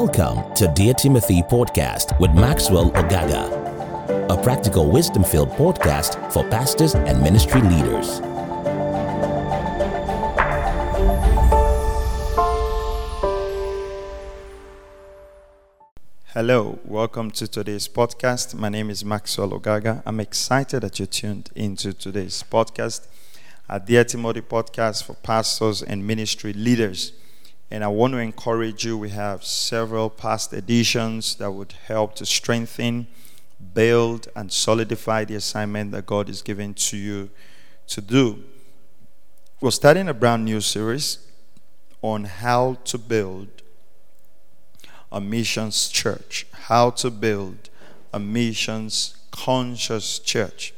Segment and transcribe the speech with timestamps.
[0.00, 3.48] Welcome to Dear Timothy Podcast with Maxwell Ogaga,
[4.28, 8.18] a practical wisdom filled podcast for pastors and ministry leaders.
[16.34, 18.54] Hello, welcome to today's podcast.
[18.54, 20.02] My name is Maxwell Ogaga.
[20.04, 23.06] I'm excited that you tuned into today's podcast,
[23.66, 27.12] a Dear Timothy podcast for pastors and ministry leaders.
[27.70, 28.96] And I want to encourage you.
[28.96, 33.08] We have several past editions that would help to strengthen,
[33.74, 37.30] build, and solidify the assignment that God is giving to you
[37.88, 38.44] to do.
[39.60, 41.18] We're starting a brand new series
[42.02, 43.48] on how to build
[45.10, 47.70] a missions church, how to build
[48.12, 50.72] a missions conscious church.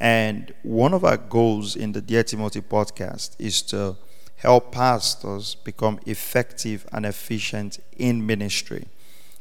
[0.00, 3.96] And one of our goals in the Dear Timothy podcast is to
[4.42, 8.86] help pastors become effective and efficient in ministry.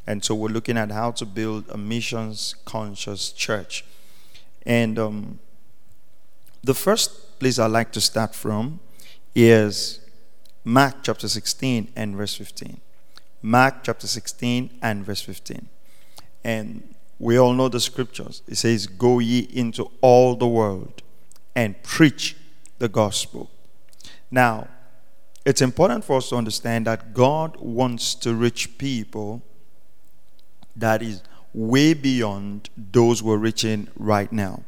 [0.05, 3.83] And so we're looking at how to build a missions conscious church.
[4.63, 5.39] And um,
[6.63, 8.79] the first place I'd like to start from
[9.33, 9.99] is
[10.63, 12.79] Mark chapter 16 and verse 15.
[13.41, 15.67] Mark chapter 16 and verse 15.
[16.43, 18.43] And we all know the scriptures.
[18.47, 21.01] It says, Go ye into all the world
[21.55, 22.37] and preach
[22.77, 23.49] the gospel.
[24.29, 24.67] Now,
[25.45, 29.41] it's important for us to understand that God wants to reach people
[30.75, 34.63] that is way beyond those we're reaching right now.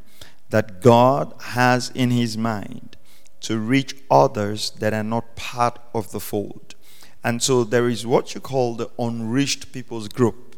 [0.50, 2.96] That God has in His mind
[3.40, 6.74] to reach others that are not part of the fold.
[7.22, 10.56] And so there is what you call the unreached people's group.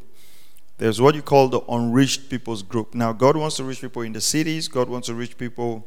[0.79, 2.95] There's what you call the unreached people's group.
[2.95, 5.87] Now, God wants to reach people in the cities, God wants to reach people,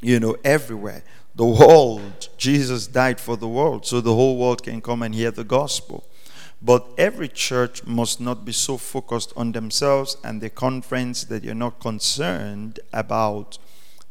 [0.00, 1.02] you know, everywhere
[1.40, 2.28] the world.
[2.36, 6.04] Jesus died for the world so the whole world can come and hear the gospel.
[6.60, 11.54] But every church must not be so focused on themselves and the conference that you're
[11.54, 13.56] not concerned about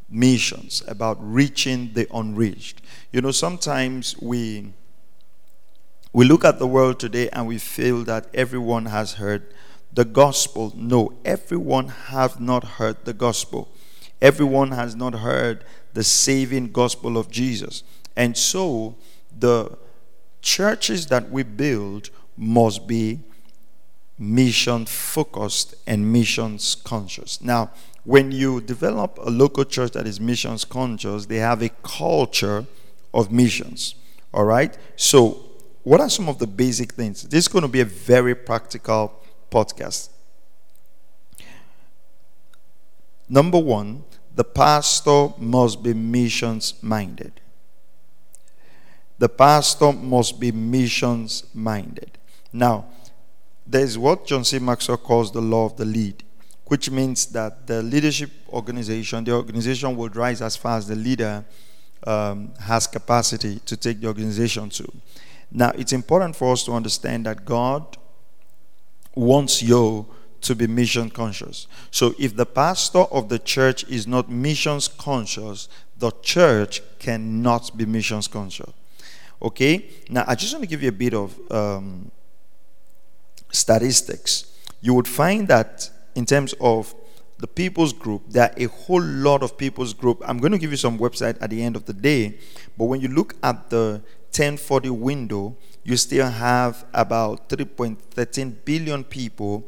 [0.08, 2.82] missions, about reaching the unreached.
[3.12, 4.72] You know, sometimes we
[6.12, 9.54] we look at the world today and we feel that everyone has heard
[9.92, 10.72] the gospel.
[10.74, 13.68] No, everyone have not heard the gospel.
[14.20, 15.64] Everyone has not heard
[15.94, 17.82] the saving gospel of Jesus.
[18.16, 18.96] And so
[19.36, 19.76] the
[20.42, 23.20] churches that we build must be
[24.18, 27.40] mission focused and missions conscious.
[27.40, 27.70] Now,
[28.04, 32.66] when you develop a local church that is missions conscious, they have a culture
[33.12, 33.94] of missions.
[34.32, 34.76] All right?
[34.96, 35.44] So,
[35.82, 37.22] what are some of the basic things?
[37.22, 40.10] This is going to be a very practical podcast.
[43.28, 44.04] Number one,
[44.40, 47.42] the pastor must be missions minded.
[49.18, 52.16] The pastor must be missions minded.
[52.50, 52.86] Now,
[53.66, 54.58] there's what John C.
[54.58, 56.22] Maxwell calls the law of the lid,
[56.68, 61.44] which means that the leadership organization, the organization will rise as far as the leader
[62.06, 64.90] um, has capacity to take the organization to.
[65.52, 67.98] Now, it's important for us to understand that God
[69.14, 70.06] wants you
[70.42, 71.66] to be mission conscious.
[71.90, 75.68] So if the pastor of the church is not missions conscious,
[75.98, 78.72] the church cannot be missions conscious.
[79.42, 79.86] Okay?
[80.08, 82.10] Now, I just want to give you a bit of um,
[83.50, 84.46] statistics.
[84.80, 86.94] You would find that in terms of
[87.38, 90.22] the people's group, there are a whole lot of people's group.
[90.26, 92.38] I'm going to give you some website at the end of the day,
[92.76, 94.02] but when you look at the
[94.32, 99.66] 1040 window, you still have about 3.13 billion people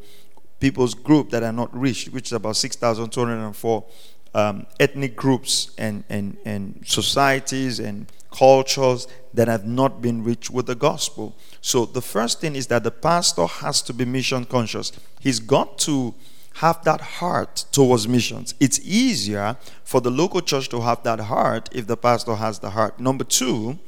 [0.62, 3.84] people's group that are not reached, which is about 6,204
[4.33, 10.67] um, ethnic groups and, and, and societies and cultures that have not been reached with
[10.67, 11.37] the gospel.
[11.61, 14.93] So the first thing is that the pastor has to be mission conscious.
[15.19, 16.15] He's got to
[16.55, 18.55] have that heart towards missions.
[18.61, 22.70] It's easier for the local church to have that heart if the pastor has the
[22.70, 23.00] heart.
[23.00, 23.81] Number two,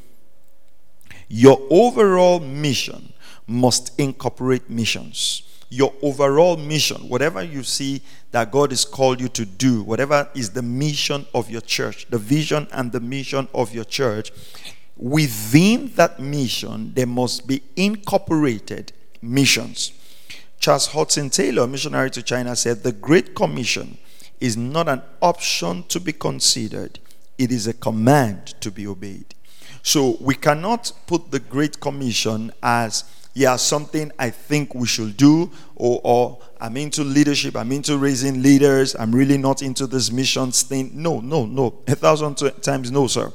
[1.29, 3.13] your overall mission
[3.47, 9.45] must incorporate missions your overall mission, whatever you see that God has called you to
[9.45, 13.85] do, whatever is the mission of your church, the vision and the mission of your
[13.85, 14.33] church,
[14.97, 19.93] within that mission, there must be incorporated missions.
[20.59, 23.99] Charles Hudson Taylor, missionary to China, said, The Great Commission
[24.41, 26.99] is not an option to be considered,
[27.39, 29.35] it is a command to be obeyed.
[29.83, 33.05] So we cannot put the Great Commission as
[33.35, 38.43] yeah, something I think we should do, or, or I'm into leadership, I'm into raising
[38.43, 40.91] leaders, I'm really not into this missions thing.
[40.95, 41.83] No, no, no.
[41.89, 43.33] A thousand times no, sir.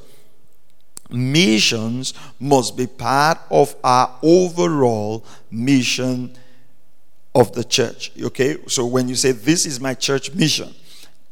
[1.12, 6.36] missions must be part of our overall mission
[7.34, 8.12] of the church.
[8.20, 10.74] Okay, so when you say this is my church mission,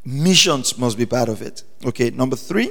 [0.04, 1.62] missions must be part of it.
[1.84, 2.70] Okay, number three.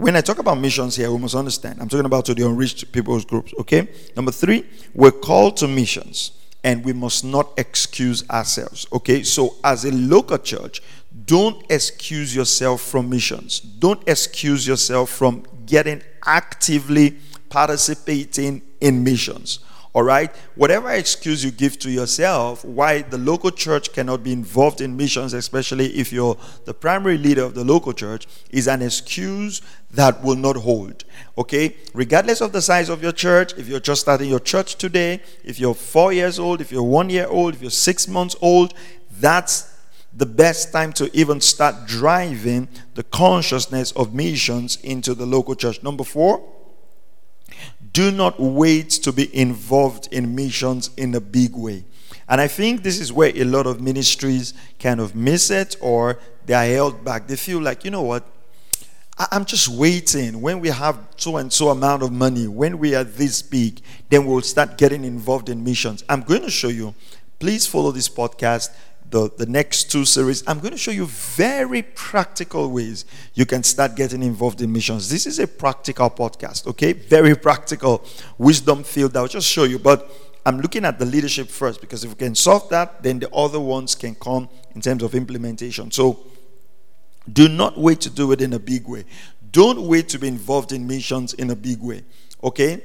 [0.00, 1.78] When I talk about missions here, we must understand.
[1.78, 3.52] I'm talking about to the unreached people's groups.
[3.60, 3.86] Okay,
[4.16, 4.64] number three,
[4.94, 6.32] we're called to missions
[6.64, 8.86] and we must not excuse ourselves.
[8.94, 10.80] Okay, so as a local church,
[11.26, 13.60] don't excuse yourself from missions.
[13.60, 17.18] Don't excuse yourself from getting actively
[17.50, 19.58] participating in missions.
[19.92, 20.34] All right?
[20.54, 25.34] Whatever excuse you give to yourself why the local church cannot be involved in missions,
[25.34, 29.60] especially if you're the primary leader of the local church, is an excuse
[29.90, 31.04] that will not hold.
[31.36, 31.76] Okay?
[31.92, 35.58] Regardless of the size of your church, if you're just starting your church today, if
[35.58, 38.74] you're four years old, if you're one year old, if you're six months old,
[39.18, 39.76] that's
[40.12, 45.82] the best time to even start driving the consciousness of missions into the local church.
[45.82, 46.48] Number four,
[47.92, 51.84] do not wait to be involved in missions in a big way.
[52.28, 56.18] And I think this is where a lot of ministries kind of miss it or
[56.46, 57.26] they are held back.
[57.26, 58.24] They feel like, you know what?
[59.30, 60.40] I'm just waiting.
[60.40, 64.24] When we have so and so amount of money, when we are this big, then
[64.24, 66.04] we'll start getting involved in missions.
[66.08, 66.94] I'm going to show you.
[67.38, 68.70] Please follow this podcast
[69.10, 73.04] the, the next two series, I'm going to show you very practical ways
[73.34, 75.08] you can start getting involved in missions.
[75.08, 76.92] This is a practical podcast, okay?
[76.92, 78.04] Very practical
[78.38, 79.78] wisdom field I'll just show you.
[79.78, 80.10] But
[80.46, 83.60] I'm looking at the leadership first because if we can solve that, then the other
[83.60, 85.90] ones can come in terms of implementation.
[85.90, 86.20] So
[87.30, 89.04] do not wait to do it in a big way.
[89.50, 92.04] Don't wait to be involved in missions in a big way,
[92.42, 92.82] okay?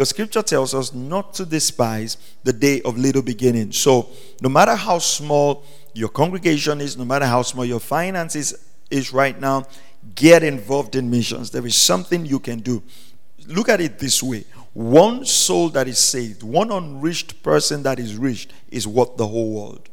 [0.00, 3.76] The scripture tells us not to despise the day of little beginnings.
[3.76, 4.08] So,
[4.40, 5.62] no matter how small
[5.92, 8.54] your congregation is, no matter how small your finances
[8.90, 9.66] is right now,
[10.14, 11.50] get involved in missions.
[11.50, 12.82] There is something you can do.
[13.46, 18.16] Look at it this way one soul that is saved, one unreached person that is
[18.16, 19.90] reached, is worth the whole world.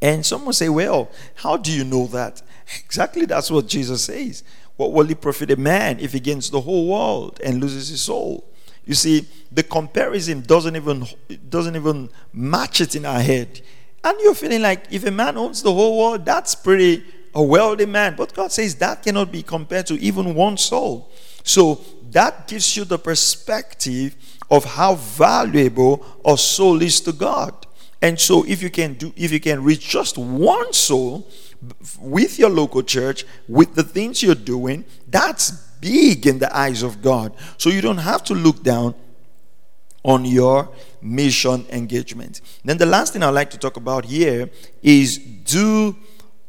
[0.00, 2.42] And someone say, Well, how do you know that?
[2.84, 4.44] Exactly that's what Jesus says.
[4.76, 8.02] What will it profit a man if he gains the whole world and loses his
[8.02, 8.46] soul?
[8.84, 11.06] You see, the comparison doesn't even
[11.48, 13.60] doesn't even match it in our head.
[14.02, 17.04] And you're feeling like if a man owns the whole world, that's pretty
[17.34, 18.14] a wealthy man.
[18.16, 21.10] But God says that cannot be compared to even one soul.
[21.44, 21.80] So
[22.10, 24.16] that gives you the perspective
[24.50, 27.66] of how valuable a soul is to God.
[28.02, 31.28] And so if you can do if you can reach just one soul
[32.00, 37.02] with your local church, with the things you're doing, that's big in the eyes of
[37.02, 37.34] God.
[37.58, 38.94] So you don't have to look down
[40.02, 40.68] on your
[41.02, 42.40] mission engagement.
[42.64, 44.50] Then the last thing I'd like to talk about here
[44.82, 45.96] is do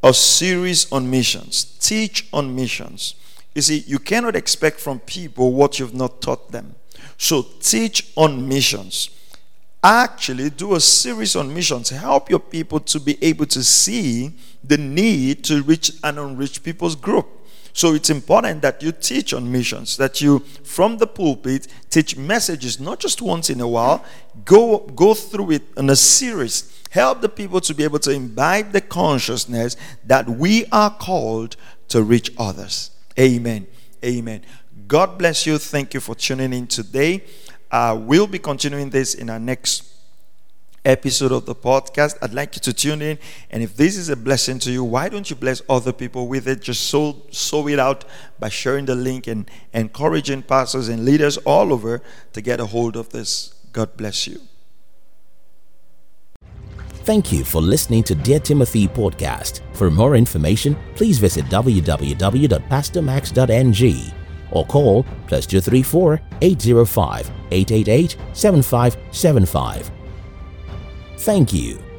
[0.03, 3.15] a series on missions, teach on missions.
[3.53, 6.75] You see, you cannot expect from people what you've not taught them.
[7.17, 9.09] So teach on missions.
[9.83, 11.89] Actually, do a series on missions.
[11.89, 14.33] Help your people to be able to see
[14.63, 17.27] the need to reach an unreached people's group.
[17.73, 22.79] So it's important that you teach on missions, that you, from the pulpit, teach messages,
[22.79, 24.03] not just once in a while.
[24.43, 26.81] Go, go through it in a series.
[26.89, 31.55] Help the people to be able to imbibe the consciousness that we are called
[31.87, 32.91] to reach others.
[33.17, 33.67] Amen.
[34.03, 34.41] Amen.
[34.87, 35.57] God bless you.
[35.57, 37.23] Thank you for tuning in today.
[37.69, 39.90] Uh, we'll be continuing this in our next
[40.85, 42.17] episode of the podcast.
[42.21, 43.17] I'd like you to tune in.
[43.49, 46.47] And if this is a blessing to you, why don't you bless other people with
[46.47, 46.61] it?
[46.61, 48.05] Just sow, sow it out
[48.39, 52.01] by sharing the link and encouraging pastors and leaders all over
[52.33, 53.53] to get a hold of this.
[53.71, 54.39] God bless you.
[57.03, 59.61] Thank you for listening to Dear Timothy podcast.
[59.73, 64.13] For more information, please visit www.pastormax.ng
[64.51, 70.00] or call plus 234 805 888 7575.
[71.21, 71.90] Thank you.